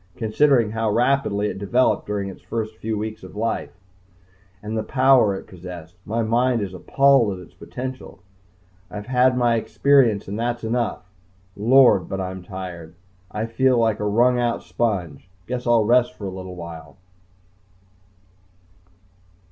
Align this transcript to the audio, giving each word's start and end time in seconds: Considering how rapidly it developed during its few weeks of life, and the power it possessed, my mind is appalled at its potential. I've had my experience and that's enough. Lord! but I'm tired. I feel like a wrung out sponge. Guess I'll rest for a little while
Considering 0.15 0.71
how 0.71 0.89
rapidly 0.89 1.47
it 1.47 1.59
developed 1.59 2.07
during 2.07 2.27
its 2.27 2.41
few 2.41 2.97
weeks 2.97 3.21
of 3.21 3.35
life, 3.35 3.69
and 4.63 4.75
the 4.75 4.81
power 4.81 5.35
it 5.35 5.45
possessed, 5.45 5.95
my 6.07 6.23
mind 6.23 6.59
is 6.59 6.73
appalled 6.73 7.33
at 7.37 7.45
its 7.45 7.53
potential. 7.53 8.17
I've 8.89 9.05
had 9.05 9.37
my 9.37 9.57
experience 9.57 10.27
and 10.27 10.39
that's 10.39 10.63
enough. 10.63 11.07
Lord! 11.55 12.09
but 12.09 12.19
I'm 12.19 12.41
tired. 12.41 12.95
I 13.29 13.45
feel 13.45 13.77
like 13.77 13.99
a 13.99 14.05
wrung 14.05 14.39
out 14.39 14.63
sponge. 14.63 15.29
Guess 15.45 15.67
I'll 15.67 15.85
rest 15.85 16.15
for 16.15 16.25
a 16.25 16.31
little 16.31 16.55
while 16.55 16.97